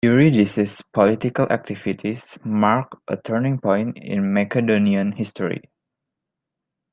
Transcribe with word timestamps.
Eurydice's 0.03 0.81
political 0.93 1.45
activities 1.51 2.35
mark 2.43 2.99
a 3.07 3.15
turning 3.17 3.59
point 3.59 3.95
in 3.99 4.33
Macedonian 4.33 5.11
history. 5.11 5.61